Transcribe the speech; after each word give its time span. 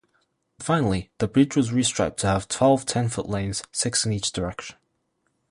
Finally, 0.57 1.11
the 1.19 1.27
bridge 1.27 1.55
was 1.55 1.69
restriped 1.69 2.17
to 2.17 2.25
have 2.25 2.47
twelve 2.47 2.87
ten-foot 2.87 3.29
lanes, 3.29 3.61
six 3.71 4.03
in 4.03 4.11
each 4.11 4.31
direction. 4.31 4.75